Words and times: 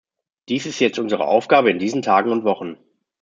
Dies 0.49 0.65
ist 0.65 0.79
jetzt 0.79 0.97
unsere 0.97 1.27
Aufgabe 1.27 1.69
in 1.69 1.77
diesen 1.77 2.01
Tagen 2.01 2.31
und 2.31 2.43
Wochen. 2.43 2.79